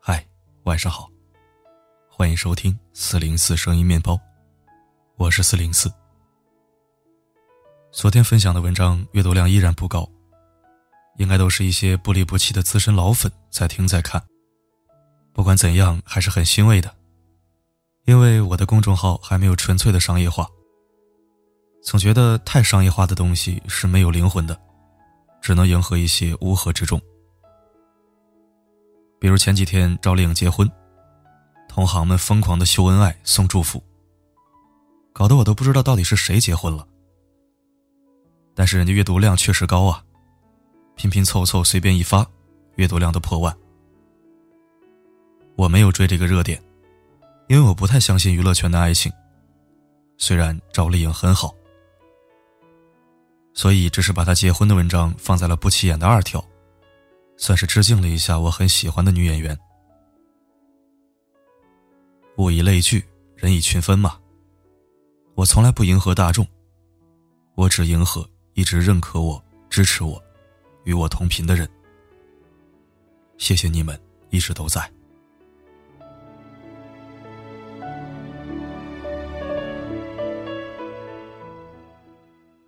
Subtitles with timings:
[0.00, 0.26] 嗨，
[0.64, 1.08] 晚上好，
[2.08, 4.18] 欢迎收听四零四声音面包，
[5.14, 5.88] 我是四零四。
[7.92, 10.10] 昨天分享的文章阅读量依然不高，
[11.18, 14.20] 应该都是一些不离不弃的资深老粉在听在看。
[15.32, 16.92] 不管怎样，还是很欣慰的，
[18.06, 20.46] 因为我的公众号还没有纯粹的商业化。
[21.82, 24.58] 总觉得太商业化的东西是没有灵魂的，
[25.42, 27.00] 只能迎合一些乌合之众。
[29.18, 30.70] 比如前几天赵丽颖结婚，
[31.68, 33.82] 同行们疯狂的秀恩爱送祝福，
[35.12, 36.86] 搞得我都不知道到底是谁结婚了。
[38.54, 40.02] 但是人家阅读量确实高啊，
[40.94, 42.26] 拼拼凑凑随便一发，
[42.76, 43.54] 阅读量都破万。
[45.56, 46.62] 我没有追这个热点，
[47.48, 49.12] 因为我不太相信娱乐圈的爱情。
[50.16, 51.54] 虽然赵丽颖很好，
[53.52, 56.42] 所以只是把她结婚的文章放在了不起眼的二条，
[57.36, 59.58] 算是致敬了一下我很喜欢的女演员。
[62.38, 63.04] 物以类聚，
[63.36, 64.18] 人以群分嘛。
[65.34, 66.46] 我从来不迎合大众，
[67.56, 70.22] 我只迎合一直认可我、支持我、
[70.84, 71.68] 与我同频的人。
[73.36, 74.00] 谢谢你们
[74.30, 74.93] 一直都在。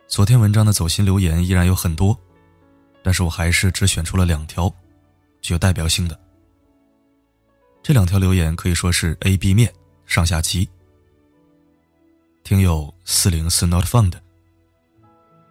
[0.09, 2.17] 昨天文章的走心留言依然有很多，
[3.03, 4.73] 但是我还是只选出了两条
[5.43, 6.19] 具有代表性的。
[7.83, 9.73] 这两条留言可以说是 A、B 面
[10.07, 10.69] 上下集。
[12.45, 14.13] 听友四零四 Not Found，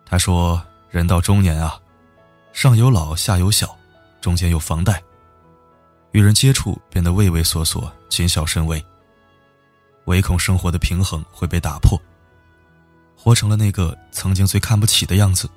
[0.06, 1.78] 他说：“人到中年啊，
[2.54, 3.78] 上有老下有小，
[4.22, 5.04] 中间有房贷，
[6.12, 8.84] 与人接触变得畏畏缩缩、谨小慎微，
[10.06, 12.02] 唯恐生活的平衡会被打破。”
[13.26, 15.50] 活成了那个曾经最看不起的样子。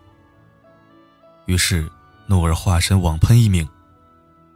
[1.45, 1.87] 于是，
[2.27, 3.69] 怒而化身网喷一名，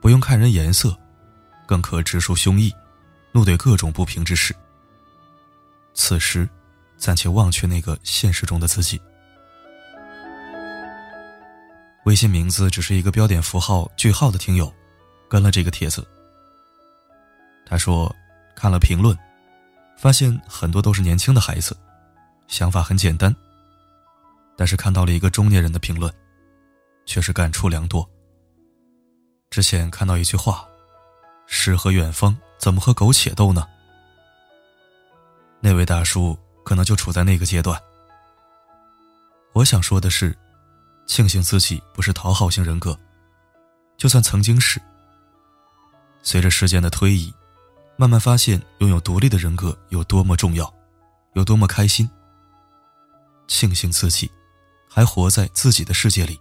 [0.00, 0.96] 不用看人颜色，
[1.66, 2.72] 更可直抒胸臆，
[3.30, 4.56] 怒怼各种不平之事。
[5.92, 6.48] 此时，
[6.96, 8.98] 暂且忘却那个现实中的自己。
[12.06, 14.72] 微信名字只是一个标点符号句号的听友，
[15.28, 16.02] 跟了这个帖子。
[17.66, 18.10] 他说，
[18.56, 19.14] 看了评论，
[19.98, 21.76] 发现很多都是年轻的孩子。
[22.52, 23.34] 想法很简单，
[24.58, 26.12] 但是看到了一个中年人的评论，
[27.06, 28.06] 却是感触良多。
[29.48, 30.68] 之前看到一句话
[31.48, 33.66] ：“诗和远方怎么和苟且斗呢？”
[35.60, 37.80] 那位大叔可能就处在那个阶段。
[39.54, 40.36] 我想说的是，
[41.06, 42.94] 庆幸自己不是讨好型人格，
[43.96, 44.78] 就算曾经是。
[46.22, 47.32] 随着时间的推移，
[47.96, 50.70] 慢慢发现拥有独立的人格有多么重要，
[51.32, 52.06] 有多么开心。
[53.52, 54.30] 庆幸自己
[54.88, 56.40] 还活在自己的世界里，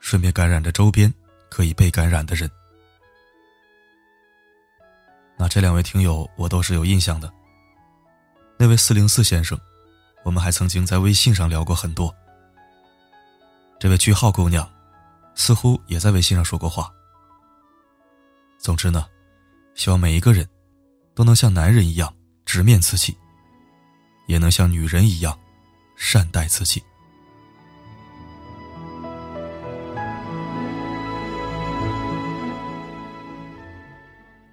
[0.00, 1.12] 顺便感染着周边
[1.48, 2.48] 可以被感染的人。
[5.38, 7.32] 那这两位听友我都是有印象的。
[8.58, 9.58] 那位四零四先生，
[10.22, 12.14] 我们还曾经在微信上聊过很多。
[13.78, 14.70] 这位句号姑娘，
[15.34, 16.92] 似乎也在微信上说过话。
[18.58, 19.06] 总之呢，
[19.74, 20.46] 希望每一个人
[21.14, 22.14] 都能像男人一样
[22.44, 23.16] 直面自己，
[24.28, 25.36] 也能像女人一样。
[26.02, 26.82] 善待自己。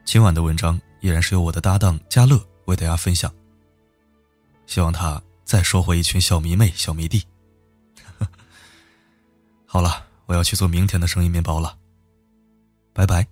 [0.04, 3.34] 今晚的文章依然是由我的搭档嘉乐为大家分享。
[4.66, 7.26] 希望他再收获一群小迷妹、小迷弟。
[9.66, 11.78] 好了，我要去做明天的生意面包了。
[12.94, 13.26] 拜拜，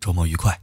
[0.00, 0.60] 周末愉快。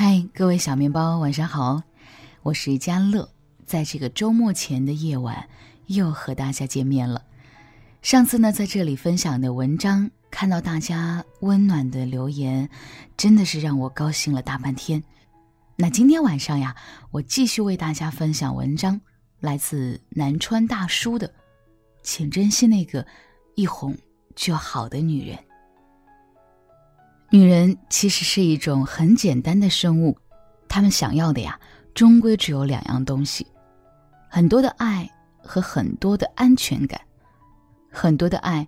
[0.00, 1.82] 嗨各位小面包，晚上好，
[2.44, 3.28] 我是佳乐，
[3.66, 5.48] 在这个周末前的夜晚
[5.86, 7.24] 又和大家见面了。
[8.00, 12.70] 上次呢，在这里分享的文章，看到大家温暖的留言，
[13.16, 15.02] 真的是让我高兴了大半天。
[15.74, 16.76] 那今天晚上呀，
[17.10, 19.00] 我继续为大家分享文章，
[19.40, 21.34] 来自南川大叔的，
[22.04, 23.04] 请珍惜那个
[23.56, 23.98] 一哄
[24.36, 25.36] 就好的女人。
[27.30, 30.16] 女人其实是一种很简单的生物。
[30.66, 31.58] 他们想要的呀，
[31.94, 33.46] 终归只有两样东西：
[34.30, 35.10] 很多的爱
[35.42, 37.00] 和很多的安全感。
[37.90, 38.66] 很多的爱，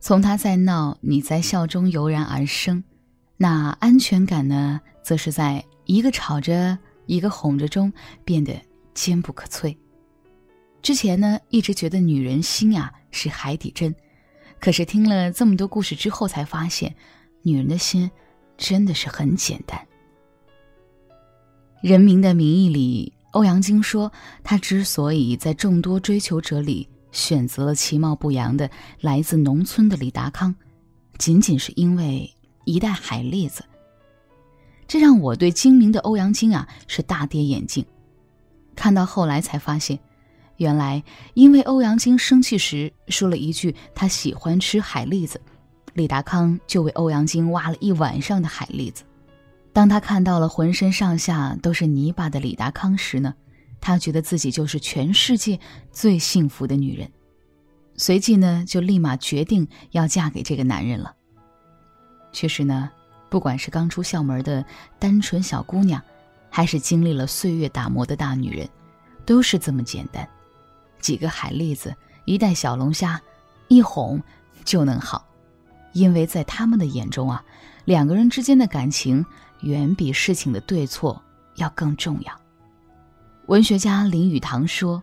[0.00, 2.82] 从他在闹，你在笑中油然而生；
[3.36, 7.92] 那安全感呢，则是在一个吵着，一个哄着中
[8.24, 8.60] 变得
[8.94, 9.76] 坚不可摧。
[10.80, 13.94] 之前呢，一直觉得女人心呀是海底针，
[14.60, 16.94] 可是听了这么多故事之后，才发现，
[17.46, 18.10] 女人的心
[18.58, 19.78] 真的是很简单。
[21.88, 24.10] 《人民的名义》里，欧阳菁说，
[24.42, 28.68] 他之所以在众多追求者里选择了其貌不扬的
[29.00, 30.52] 来自农村的李达康，
[31.18, 32.28] 仅仅是因为
[32.64, 33.64] 一袋海蛎子。
[34.88, 37.86] 这让我对精明的欧阳菁啊是大跌眼镜。
[38.74, 39.96] 看到后来才发现。
[40.56, 41.04] 原来，
[41.34, 45.40] 因为欧阳菁生气时说了一句他喜欢吃海蛎子，
[45.96, 49.02] 李达康就为欧阳菁挖了一晚上的海蛎子。
[49.72, 53.34] 当他看到了浑身上下都是泥巴的李达康时呢，
[53.80, 55.58] 他觉得自己就是全世界
[55.90, 57.10] 最幸福的女人，
[57.96, 61.14] 随即呢就立马决定要嫁给这个男人了。
[62.30, 62.90] 确实呢，
[63.30, 64.62] 不管是刚出校门的
[64.98, 66.02] 单纯小姑娘，
[66.50, 68.68] 还是经历了岁月打磨的大女人，
[69.24, 70.28] 都是这么简单。
[71.00, 71.94] 几个海蛎子，
[72.26, 73.18] 一袋小龙虾，
[73.68, 74.22] 一哄
[74.64, 75.26] 就能好，
[75.96, 77.42] 因为在他们的眼中啊，
[77.86, 79.24] 两个人之间的感情
[79.62, 81.22] 远比事情的对错
[81.54, 82.40] 要更重要。
[83.46, 85.02] 文学家林语堂说：“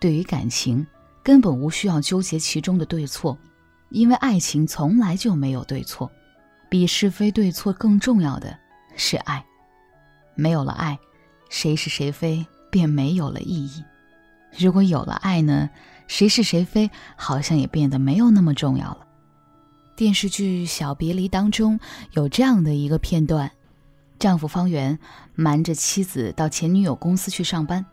[0.00, 0.86] 对于感情，
[1.22, 3.36] 根本无需要纠结其中的对错，
[3.90, 6.10] 因为爱情从来就没有对错，
[6.70, 8.58] 比是非对错更重要的
[8.96, 9.44] 是爱。
[10.34, 10.98] 没有了爱，
[11.50, 13.84] 谁是谁非便没有了意义。”
[14.58, 15.68] 如果有了爱呢，
[16.06, 19.06] 谁是谁非好像也变得没有那么重要了。
[20.00, 21.78] 电视剧《小别离》当中
[22.12, 23.50] 有这样的一个片段：
[24.18, 24.98] 丈夫方圆
[25.34, 27.84] 瞒着妻子到前女友公司去上班，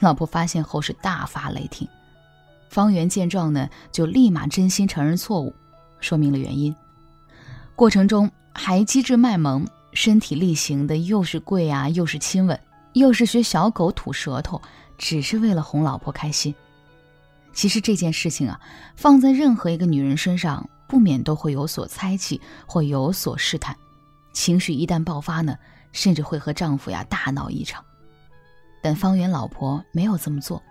[0.00, 1.88] 老婆发现后是大发雷霆。
[2.68, 5.54] 方圆见状呢，就立马真心承认错误，
[5.98, 6.76] 说明了原因。
[7.74, 12.60] 过程中还机智卖萌，身体力行的，又是跪啊，又是亲吻，
[12.92, 14.60] 又是学小狗吐舌头。
[14.98, 16.54] 只是为了哄老婆开心。
[17.54, 18.60] 其实这件事情啊，
[18.94, 23.76] 放在任何一个女人身上，不免都会有所猜忌或有所试探。
[24.32, 25.56] 情绪一旦爆发呢，
[25.92, 27.84] 甚至会和丈夫呀大闹一场。
[28.82, 30.62] 但方圆老婆没有这么做，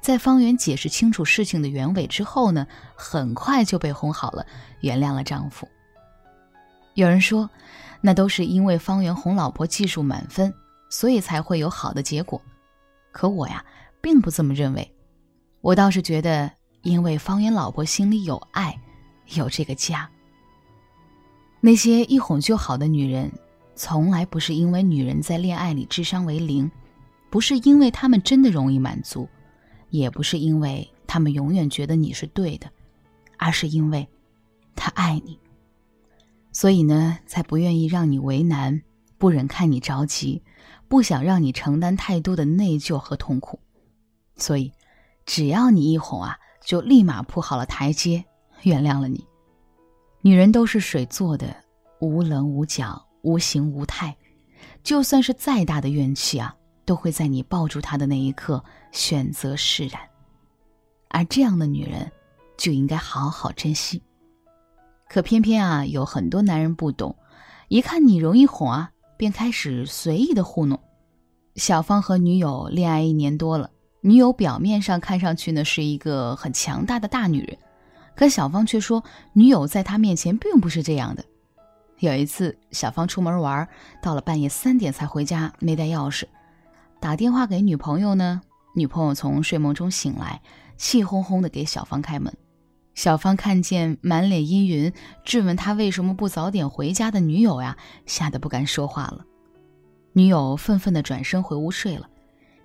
[0.00, 2.66] 在方圆解释清楚事情的原委之后呢，
[2.96, 4.44] 很快就被哄好了，
[4.80, 5.68] 原谅了丈夫。
[6.94, 7.48] 有人说，
[8.00, 10.52] 那都是因为方圆哄老婆技术满分，
[10.90, 12.40] 所以才会有好的结果。
[13.12, 13.64] 可我呀，
[14.00, 14.90] 并不这么认为。
[15.60, 16.50] 我倒是觉得，
[16.82, 18.78] 因为方圆老婆心里有爱，
[19.34, 20.08] 有这个家。
[21.60, 23.32] 那些一哄就好的女人，
[23.74, 26.70] 从来不是因为女人在恋爱里智商为零，
[27.30, 29.28] 不是因为她们真的容易满足，
[29.90, 32.70] 也不是因为她们永远觉得你是对的，
[33.38, 34.08] 而是因为，
[34.76, 35.38] 她爱你。
[36.52, 38.82] 所以呢，才不愿意让你为难，
[39.18, 40.42] 不忍看你着急。
[40.86, 43.58] 不想让你承担太多的内疚和痛苦，
[44.36, 44.70] 所以，
[45.24, 48.26] 只要你一哄啊，就立马铺好了台阶，
[48.64, 49.24] 原谅了你。
[50.20, 51.54] 女人都是水做的，
[52.00, 54.14] 无棱无角，无形无态，
[54.82, 58.62] 就算是再大的怨气啊，都会在你抱住她的那一刻
[58.92, 60.00] 选择释然。
[61.08, 62.10] 而这样的女人，
[62.56, 64.02] 就应该好好珍惜。
[65.08, 67.16] 可偏偏啊，有很多男人不懂，
[67.68, 68.90] 一看你容易哄啊。
[69.16, 70.78] 便开始随意的糊弄。
[71.54, 73.70] 小芳和女友恋爱一年多了，
[74.00, 77.56] 女友表面上看上去呢是一个很强大的大女人，
[78.16, 79.02] 可小芳却说
[79.32, 81.24] 女友在她面前并不是这样的。
[81.98, 83.66] 有一次，小芳出门玩，
[84.02, 86.24] 到了半夜三点才回家，没带钥匙，
[87.00, 88.42] 打电话给女朋友呢，
[88.74, 90.42] 女朋友从睡梦中醒来，
[90.76, 92.32] 气哄哄的给小芳开门。
[92.94, 94.92] 小芳看见满脸阴云，
[95.24, 99.24] 质问他为什么不早点回家的女友呀，吓得不敢说话了。
[100.12, 102.08] 女友愤愤的转身回屋睡了。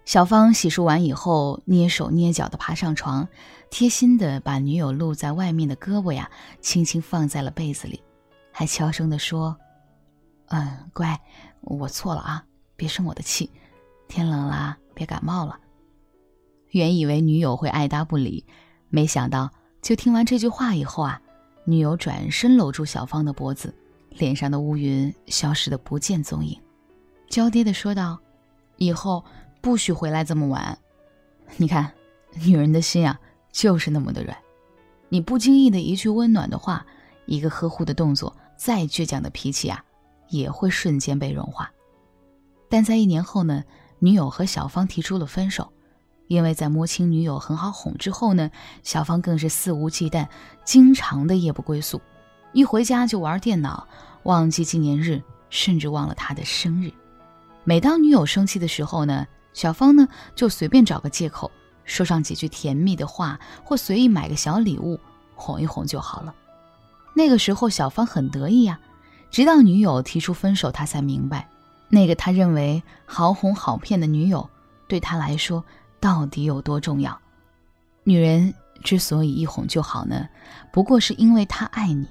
[0.09, 3.27] 小芳洗漱完以后，蹑手蹑脚地爬上床，
[3.69, 6.27] 贴心地把女友露在外面的胳膊呀，
[6.61, 8.01] 轻轻放在了被子里，
[8.51, 9.55] 还悄声地说
[10.49, 11.21] ：“嗯，乖，
[11.61, 12.43] 我错了啊，
[12.75, 13.51] 别生我的气。
[14.07, 15.59] 天冷了，别感冒了。”
[16.73, 18.43] 原以为女友会爱答不理，
[18.89, 19.51] 没想到。
[19.79, 21.21] 就听完这句话以后啊，
[21.65, 23.71] 女友转身搂住小芳的脖子，
[24.09, 26.59] 脸上的乌云消失的不见踪影，
[27.29, 28.17] 娇嗲的说道
[28.77, 29.23] ：“以后
[29.61, 30.77] 不许回来这么晚。
[31.57, 31.91] 你看，
[32.43, 33.19] 女人的心啊，
[33.51, 34.37] 就是那么的软。
[35.09, 36.85] 你不经意的一句温暖的话，
[37.25, 39.83] 一个呵护的动作，再倔强的脾气啊，
[40.29, 41.71] 也会瞬间被融化。
[42.69, 43.63] 但在一年后呢，
[43.99, 45.71] 女友和小芳提出了分手。”
[46.29, 48.51] 因为在摸清女友很好哄之后呢，
[48.83, 50.27] 小芳更是肆无忌惮，
[50.63, 51.99] 经常的夜不归宿，
[52.53, 53.87] 一回家就玩电脑，
[54.21, 56.93] 忘记纪念日，甚至忘了他的生日。
[57.63, 61.51] 每当女友生气的时候呢，小芳呢就随便找个借口，
[61.85, 64.99] 说上几句甜蜜的话，或随意买个小礼物，
[65.35, 66.33] 哄一哄就好了。
[67.15, 68.79] 那个时候，小芳很得意呀。
[69.31, 71.47] 直到女友提出分手，他才明白，
[71.87, 74.49] 那个他认为好哄好骗的女友，
[74.87, 75.63] 对他来说
[75.99, 77.19] 到底有多重要。
[78.03, 78.51] 女人
[78.83, 80.27] 之所以一哄就好呢，
[80.71, 82.07] 不过是因为她爱你，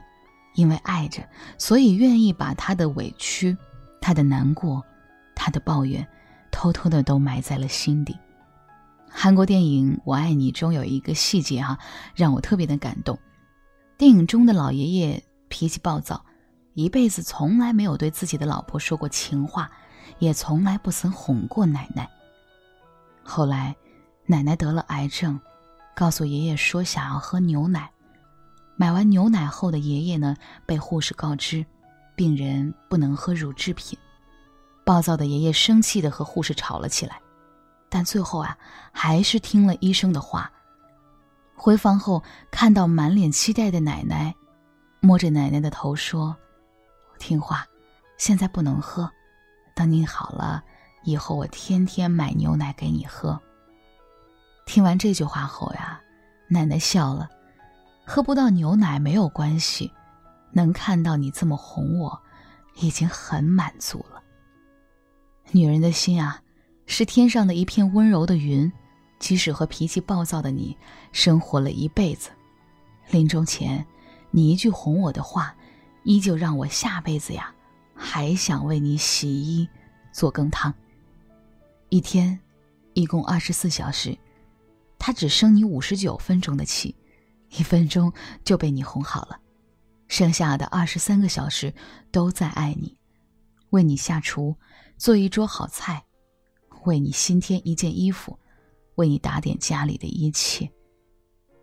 [0.54, 1.23] 因为爱着，
[1.57, 3.57] 所以愿意把她的委屈、
[4.00, 4.85] 她的难过、
[5.35, 6.07] 她的抱怨，
[6.50, 8.17] 偷偷的都埋在了心底。
[9.11, 11.78] 韩国电影《我爱你》中有一个细节哈，
[12.14, 13.19] 让我特别的感动。
[13.97, 16.25] 电影中的老爷爷脾气暴躁，
[16.75, 19.71] 一辈子从来没有对自己的老婆说过情话，
[20.19, 22.09] 也从来不曾哄过奶奶。
[23.25, 23.75] 后来，
[24.26, 25.40] 奶奶得了癌症，
[25.97, 27.90] 告诉爷爷说想要喝牛奶。
[28.76, 31.67] 买完牛奶后的爷爷呢，被护士告知，
[32.14, 33.99] 病人不能喝乳制品。
[34.88, 37.21] 暴躁的爷爷生气的和护士吵了起来，
[37.90, 38.57] 但最后啊，
[38.90, 40.50] 还是听了医生的话。
[41.54, 44.35] 回房后，看到满脸期待的奶奶，
[45.00, 46.35] 摸着奶奶的头说
[47.21, 47.66] ：“听话，
[48.16, 49.11] 现在不能喝，
[49.76, 50.64] 等你好了
[51.04, 53.38] 以后，我天天买牛奶给你喝。”
[54.64, 56.00] 听完这句话后呀，
[56.49, 57.28] 奶奶笑了
[58.09, 59.92] ：“喝不到牛奶没有关系，
[60.50, 62.18] 能看到你这么哄我，
[62.76, 64.16] 已经很满足了。”
[65.50, 66.43] 女人的心啊，
[66.87, 68.71] 是天上的一片温柔的云。
[69.19, 70.76] 即使和脾气暴躁的你
[71.11, 72.31] 生活了一辈子，
[73.11, 73.85] 临终前，
[74.31, 75.52] 你一句哄我的话，
[76.05, 77.52] 依旧让我下辈子呀
[77.97, 79.69] 还想为你洗衣、
[80.12, 80.73] 做羹汤。
[81.88, 82.38] 一天，
[82.95, 84.17] 一共二十四小时，
[85.00, 86.95] 他只生你五十九分钟的气，
[87.50, 88.12] 一分钟
[88.45, 89.40] 就被你哄好了，
[90.07, 91.75] 剩下的二十三个小时
[92.12, 92.97] 都在爱你，
[93.71, 94.55] 为你下厨，
[94.99, 96.05] 做一桌好菜，
[96.85, 98.38] 为你新添一件衣服。
[98.97, 100.69] 为你打点家里的一切，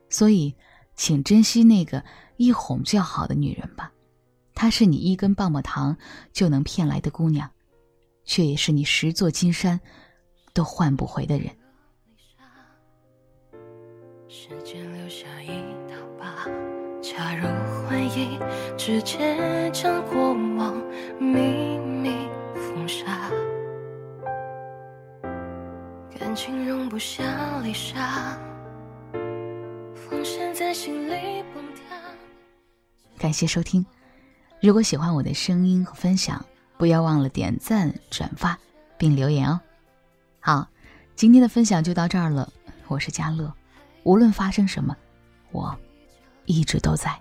[0.10, 0.56] 所以，
[0.96, 2.02] 请珍惜那个
[2.38, 3.92] 一哄就好的女人吧。
[4.54, 5.98] 她是你一根棒棒糖
[6.32, 7.52] 就能骗来的姑娘，
[8.24, 9.78] 却也是你十座金山
[10.54, 11.54] 都换不回的人。
[14.30, 15.50] 时间留下一
[15.90, 16.46] 道疤，
[17.02, 17.46] 加入
[17.90, 18.40] 回忆，
[18.78, 20.74] 直接将过往
[21.20, 22.25] 秘密
[26.46, 28.38] 情容不下离沙，
[29.96, 31.98] 风声在心里蹦跶。
[33.18, 33.84] 感谢收听，
[34.62, 36.46] 如果喜欢我的声音和分享，
[36.78, 38.60] 不要忘了点赞、转发
[38.96, 39.60] 并留言哦。
[40.40, 40.68] 好，
[41.16, 42.48] 今天的分享就到这儿了。
[42.90, 43.52] 我是佳乐，
[44.04, 44.96] 无论发生什么，
[45.52, 45.76] 我
[46.46, 47.20] 一直都在。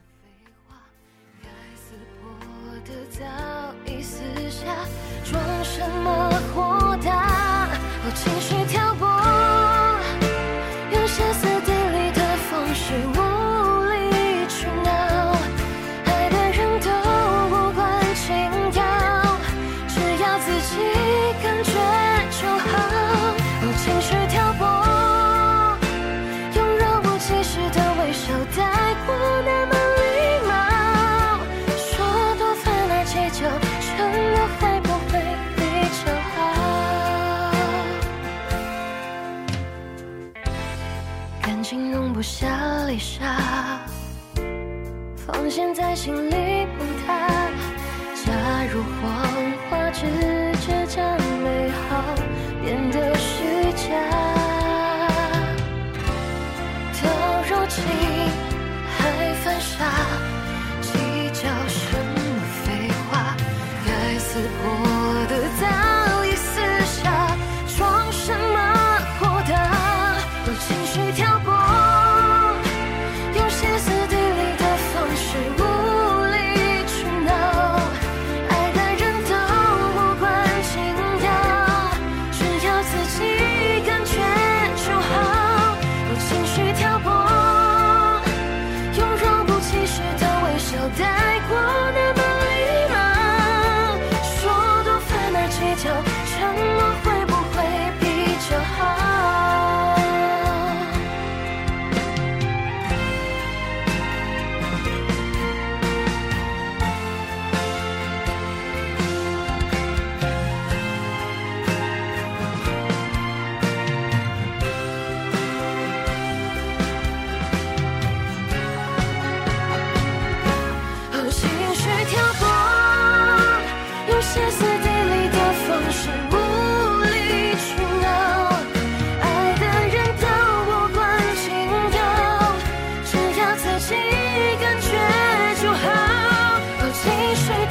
[50.66, 51.13] 倔强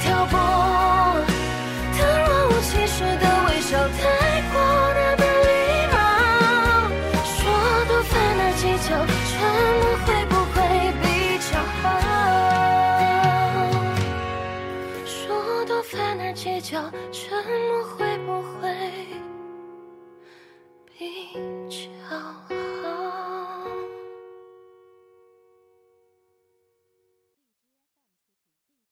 [0.03, 0.35] 挑拨。
[1.95, 4.01] 他若无其事的微笑太
[4.51, 4.55] 过
[4.95, 5.51] 那不礼
[5.93, 5.95] 貌，
[7.23, 7.39] 说
[7.87, 8.87] 多烦那计较，
[9.29, 9.33] 沉
[9.79, 10.55] 默会不会
[11.01, 11.05] 比
[11.49, 11.83] 较好？
[15.05, 15.15] 说
[15.65, 16.71] 多烦那计较，
[17.11, 17.23] 沉
[17.69, 17.72] 默。